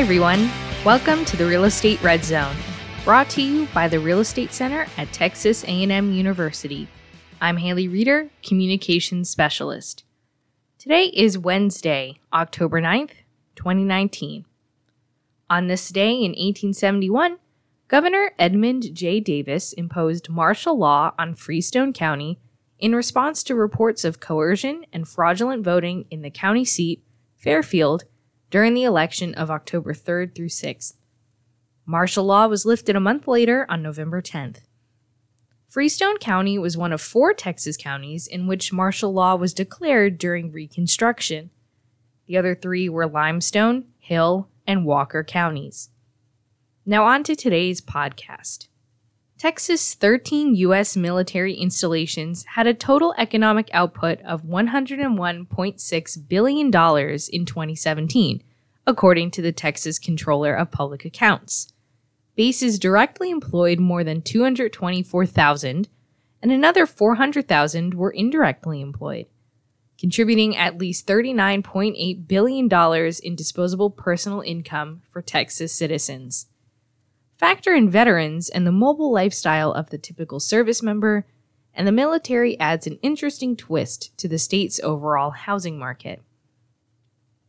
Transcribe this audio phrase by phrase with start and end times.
[0.00, 0.48] Hi, everyone.
[0.82, 2.56] Welcome to the Real Estate Red Zone,
[3.04, 6.88] brought to you by the Real Estate Center at Texas A&M University.
[7.38, 10.04] I'm Haley Reeder, Communications Specialist.
[10.78, 13.10] Today is Wednesday, October 9th,
[13.56, 14.46] 2019.
[15.50, 17.36] On this day in 1871,
[17.86, 19.20] Governor Edmund J.
[19.20, 22.38] Davis imposed martial law on Freestone County
[22.78, 27.04] in response to reports of coercion and fraudulent voting in the county seat,
[27.36, 28.04] Fairfield,
[28.50, 30.94] during the election of October 3rd through 6th.
[31.86, 34.58] Martial law was lifted a month later on November 10th.
[35.68, 40.50] Freestone County was one of four Texas counties in which martial law was declared during
[40.50, 41.50] Reconstruction.
[42.26, 45.90] The other three were Limestone, Hill, and Walker counties.
[46.84, 48.66] Now, on to today's podcast.
[49.40, 50.98] Texas' 13 U.S.
[50.98, 56.70] military installations had a total economic output of $101.6 billion in
[57.46, 58.42] 2017,
[58.86, 61.72] according to the Texas Comptroller of Public Accounts.
[62.36, 65.88] Bases directly employed more than 224,000,
[66.42, 69.24] and another 400,000 were indirectly employed,
[69.98, 72.68] contributing at least $39.8 billion
[73.22, 76.49] in disposable personal income for Texas citizens.
[77.40, 81.26] Factor in veterans and the mobile lifestyle of the typical service member,
[81.72, 86.20] and the military adds an interesting twist to the state's overall housing market.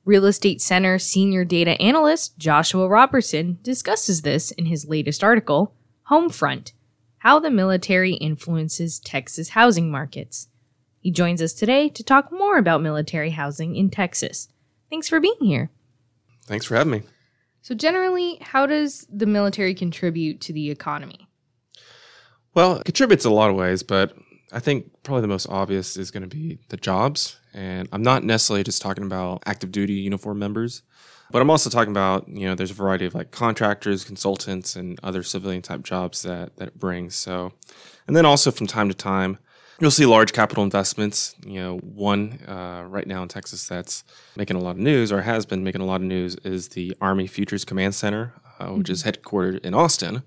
[0.05, 5.75] Real Estate Center senior data analyst Joshua Roberson discusses this in his latest article,
[6.09, 6.71] Homefront
[7.17, 10.47] How the Military Influences Texas Housing Markets.
[11.01, 14.47] He joins us today to talk more about military housing in Texas.
[14.89, 15.69] Thanks for being here.
[16.45, 17.01] Thanks for having me.
[17.61, 21.27] So, generally, how does the military contribute to the economy?
[22.53, 24.13] Well, it contributes a lot of ways, but
[24.51, 27.39] I think probably the most obvious is going to be the jobs.
[27.53, 30.81] And I'm not necessarily just talking about active duty uniform members,
[31.31, 34.99] but I'm also talking about, you know, there's a variety of like contractors, consultants, and
[35.03, 37.15] other civilian type jobs that, that it brings.
[37.15, 37.53] So,
[38.07, 39.37] and then also from time to time,
[39.81, 41.33] You'll see large capital investments.
[41.43, 44.03] You know, one uh, right now in Texas that's
[44.35, 46.95] making a lot of news or has been making a lot of news is the
[47.01, 48.91] Army Futures Command Center, uh, which mm-hmm.
[48.91, 50.21] is headquartered in Austin.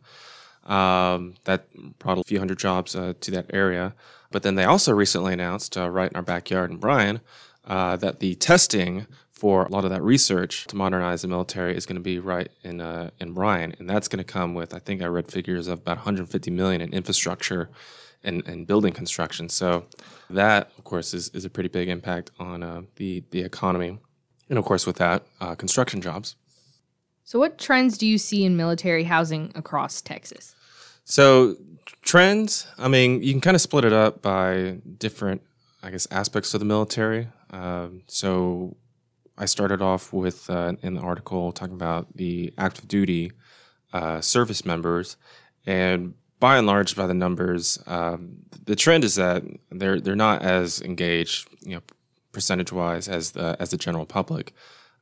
[0.64, 1.68] Um, that
[2.00, 3.94] brought a few hundred jobs uh, to that area.
[4.32, 7.20] But then they also recently announced, uh, right in our backyard in Bryan,
[7.64, 11.86] uh, that the testing for a lot of that research to modernize the military is
[11.86, 14.80] going to be right in uh, in Bryan, and that's going to come with I
[14.80, 17.70] think I read figures of about 150 million in infrastructure
[18.24, 19.48] and, and building construction.
[19.48, 19.86] So
[20.30, 23.98] that, of course, is, is a pretty big impact on uh, the the economy,
[24.48, 26.36] and of course, with that, uh, construction jobs.
[27.24, 30.54] So, what trends do you see in military housing across Texas?
[31.04, 31.56] So,
[32.02, 32.66] trends.
[32.78, 35.42] I mean, you can kind of split it up by different,
[35.82, 37.28] I guess, aspects of the military.
[37.50, 38.76] Um, so,
[39.38, 43.32] I started off with uh, in the article talking about the active duty
[43.92, 45.16] uh, service members,
[45.64, 48.36] and by and large, by the numbers, um,
[48.66, 51.82] the trend is that they're they're not as engaged, you know,
[52.32, 54.52] percentage wise as the as the general public,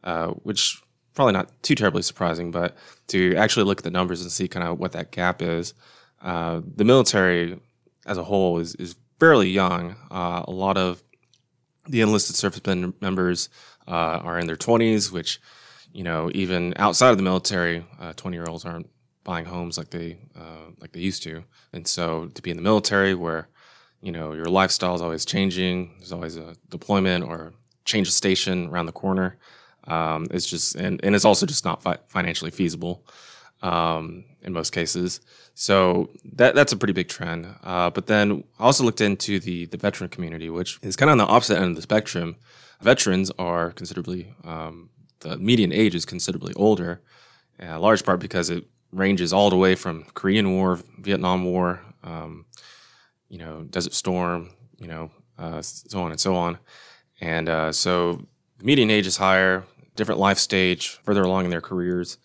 [0.04, 0.80] uh, which
[1.14, 2.50] probably not too terribly surprising.
[2.50, 2.76] But
[3.08, 5.74] to actually look at the numbers and see kind of what that gap is,
[6.22, 7.58] uh, the military
[8.06, 9.96] as a whole is is fairly young.
[10.10, 11.02] Uh, a lot of
[11.88, 12.60] the enlisted service
[13.00, 13.48] members
[13.88, 15.40] uh, are in their twenties, which
[15.92, 18.88] you know even outside of the military, uh, twenty year olds aren't
[19.24, 21.44] buying homes like they uh, like they used to.
[21.72, 23.48] And so to be in the military, where
[24.00, 27.52] you know your lifestyle is always changing, there's always a deployment or
[27.84, 29.36] change of station around the corner.
[29.84, 33.04] Um, it's just and, and it's also just not fi- financially feasible
[33.62, 35.20] um, in most cases.
[35.54, 37.46] So that that's a pretty big trend.
[37.62, 41.12] Uh, but then I also looked into the the veteran community, which is kind of
[41.12, 42.36] on the opposite end of the spectrum.
[42.80, 44.90] Veterans are considerably um,
[45.20, 47.00] the median age is considerably older,
[47.60, 52.44] a large part because it ranges all the way from Korean War, Vietnam War, um,
[53.28, 56.58] you know, Desert Storm, you know, uh, so on and so on.
[57.20, 58.26] And uh, so
[58.58, 59.64] the median age is higher,
[59.96, 62.18] different life stage, further along in their careers.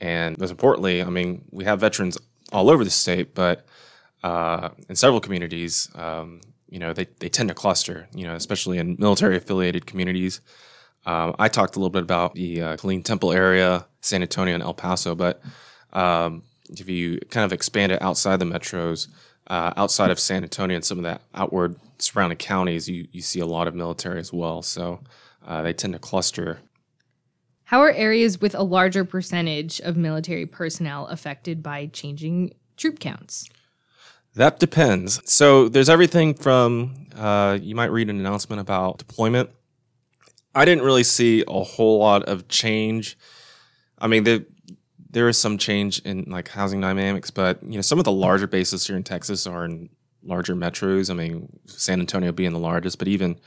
[0.00, 2.18] And most importantly, I mean, we have veterans
[2.52, 3.66] all over the state, but
[4.22, 8.78] uh, in several communities, um, you know, they, they tend to cluster, you know, especially
[8.78, 10.40] in military affiliated communities.
[11.06, 14.62] Um, I talked a little bit about the uh, Killeen Temple area, San Antonio, and
[14.62, 15.42] El Paso, but
[15.92, 19.08] um, if you kind of expand it outside the metros,
[19.48, 23.40] uh, outside of San Antonio and some of that outward surrounding counties, you, you see
[23.40, 24.62] a lot of military as well.
[24.62, 25.00] So
[25.46, 26.60] uh, they tend to cluster.
[27.64, 33.48] How are areas with a larger percentage of military personnel affected by changing troop counts?
[34.34, 35.20] That depends.
[35.30, 39.50] So there's everything from uh, you might read an announcement about deployment.
[40.54, 43.16] I didn't really see a whole lot of change
[44.00, 44.46] I mean, the,
[45.10, 48.46] there is some change in like housing dynamics, but you know, some of the larger
[48.46, 49.90] bases here in Texas are in
[50.22, 51.10] larger metros.
[51.10, 53.38] I mean, San Antonio being the largest, but even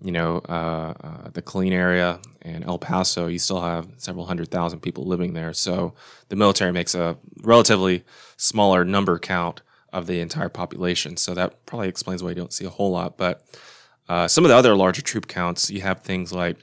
[0.00, 4.50] you know uh, uh, the Killeen area and El Paso, you still have several hundred
[4.50, 5.52] thousand people living there.
[5.52, 5.94] So
[6.28, 8.04] the military makes a relatively
[8.36, 9.60] smaller number count
[9.92, 11.18] of the entire population.
[11.18, 13.18] So that probably explains why you don't see a whole lot.
[13.18, 13.42] But
[14.08, 16.56] uh, some of the other larger troop counts, you have things like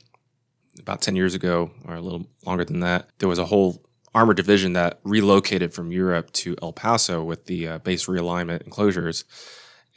[0.80, 3.84] about 10 years ago, or a little longer than that, there was a whole
[4.14, 8.72] armored division that relocated from Europe to El Paso with the uh, base realignment and
[8.72, 9.24] closures.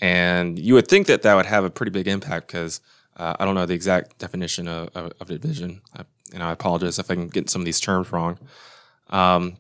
[0.00, 2.80] And you would think that that would have a pretty big impact because
[3.16, 5.80] uh, I don't know the exact definition of, of, of division.
[5.96, 8.38] I, and I apologize if I can get some of these terms wrong.
[9.10, 9.56] Um,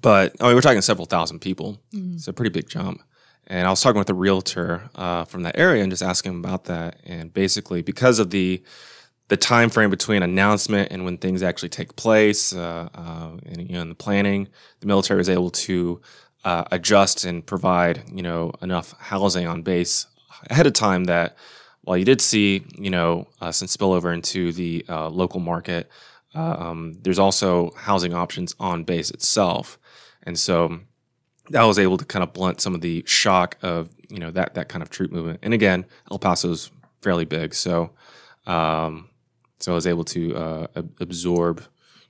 [0.00, 1.80] but I mean, we're talking several thousand people.
[1.92, 2.16] Mm-hmm.
[2.16, 3.02] It's a pretty big jump.
[3.46, 6.38] And I was talking with a realtor uh, from that area and just asking him
[6.38, 7.00] about that.
[7.04, 8.62] And basically, because of the
[9.30, 13.76] the time frame between announcement and when things actually take place, uh, uh, and you
[13.76, 14.48] know, in the planning,
[14.80, 16.00] the military is able to
[16.44, 20.06] uh, adjust and provide you know enough housing on base
[20.50, 21.36] ahead of time that
[21.82, 25.88] while you did see you know uh, some spillover into the uh, local market,
[26.34, 29.78] uh, um, there's also housing options on base itself,
[30.24, 30.80] and so
[31.50, 34.54] that was able to kind of blunt some of the shock of you know that
[34.54, 35.38] that kind of troop movement.
[35.40, 37.92] And again, El Paso's fairly big, so.
[38.46, 39.09] Um,
[39.60, 40.66] so I was able to uh,
[41.00, 41.62] absorb,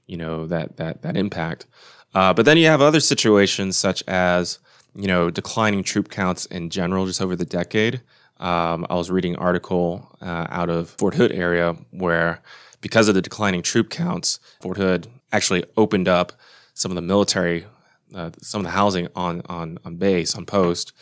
[0.06, 1.66] you know, that that that impact.
[2.14, 4.58] Uh, but then you have other situations such as
[4.94, 8.00] you know declining troop counts in general just over the decade.
[8.38, 12.40] Um, I was reading an article uh, out of Fort Hood area where
[12.80, 16.32] because of the declining troop counts, Fort Hood actually opened up
[16.72, 17.66] some of the military,
[18.14, 20.92] uh, some of the housing on on on base on post.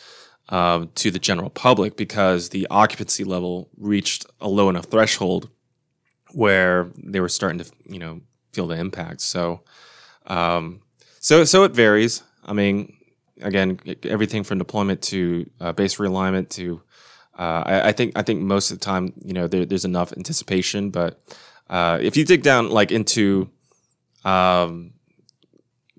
[0.49, 5.47] Uh, to the general public because the occupancy level reached a low enough threshold
[6.33, 8.21] where they were starting to you know
[8.53, 9.21] feel the impact.
[9.21, 9.61] So,
[10.27, 10.81] um,
[11.19, 12.23] so so it varies.
[12.45, 12.97] I mean,
[13.41, 16.81] again, everything from deployment to uh, base realignment to
[17.37, 20.11] uh, I, I, think I think most of the time you know there, there's enough
[20.13, 21.21] anticipation, but
[21.69, 23.49] uh, if you dig down like into
[24.25, 24.93] um,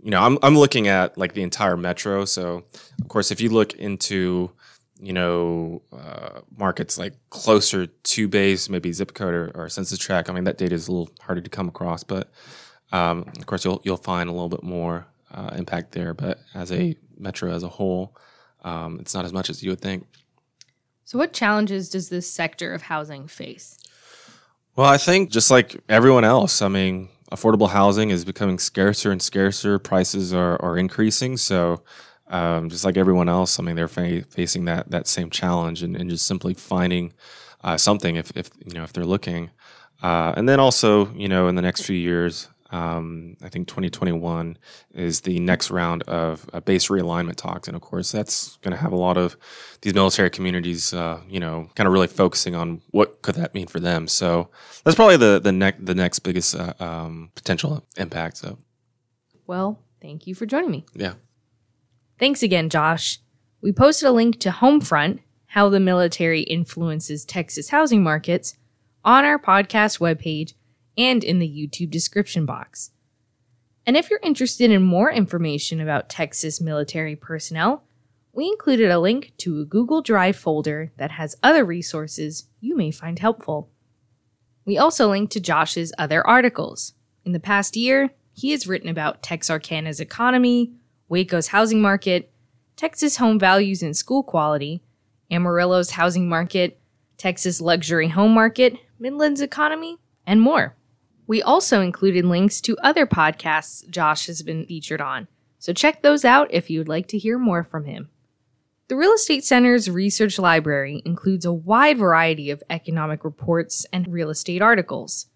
[0.02, 2.24] you know, I'm I'm looking at like the entire metro.
[2.24, 2.64] So,
[3.00, 4.50] of course, if you look into
[5.00, 10.28] you know, uh, markets like closer to base, maybe zip code or, or, census tract.
[10.28, 12.30] I mean, that data is a little harder to come across, but
[12.92, 16.12] um, of course, you'll you'll find a little bit more uh, impact there.
[16.14, 18.16] But as a metro as a whole,
[18.62, 20.06] um, it's not as much as you would think.
[21.04, 23.78] So, what challenges does this sector of housing face?
[24.76, 29.20] Well, I think just like everyone else, I mean, affordable housing is becoming scarcer and
[29.20, 29.78] scarcer.
[29.78, 31.36] Prices are, are increasing.
[31.36, 31.82] So,
[32.30, 35.96] um, just like everyone else, I mean, they're fa- facing that that same challenge and,
[35.96, 37.12] and just simply finding
[37.62, 39.50] uh, something if, if you know if they're looking.
[40.02, 44.56] Uh, and then also, you know, in the next few years, um, I think 2021
[44.94, 48.80] is the next round of uh, base realignment talks, and of course, that's going to
[48.80, 49.36] have a lot of
[49.82, 53.66] these military communities, uh, you know, kind of really focusing on what could that mean
[53.66, 54.06] for them.
[54.06, 54.50] So
[54.84, 58.36] that's probably the the next the next biggest uh, um, potential impact.
[58.36, 58.58] So,
[59.46, 60.86] well, thank you for joining me.
[60.94, 61.14] Yeah.
[62.20, 63.18] Thanks again, Josh.
[63.62, 68.58] We posted a link to Homefront, How the Military Influences Texas Housing Markets,
[69.02, 70.52] on our podcast webpage
[70.98, 72.90] and in the YouTube description box.
[73.86, 77.84] And if you're interested in more information about Texas military personnel,
[78.34, 82.90] we included a link to a Google Drive folder that has other resources you may
[82.90, 83.70] find helpful.
[84.66, 86.92] We also linked to Josh's other articles.
[87.24, 90.74] In the past year, he has written about Texarkana's economy,
[91.10, 92.30] Waco's housing market,
[92.76, 94.80] Texas home values and school quality,
[95.28, 96.80] Amarillo's housing market,
[97.18, 100.76] Texas luxury home market, Midland's economy, and more.
[101.26, 105.26] We also included links to other podcasts Josh has been featured on,
[105.58, 108.08] so check those out if you would like to hear more from him.
[108.86, 114.30] The Real Estate Center's research library includes a wide variety of economic reports and real
[114.30, 115.26] estate articles.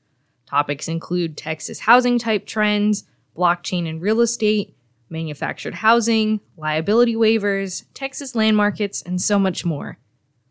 [0.47, 3.05] Topics include Texas housing type trends,
[3.37, 4.77] blockchain and real estate,
[5.15, 9.97] manufactured housing, liability waivers, Texas land markets, and so much more.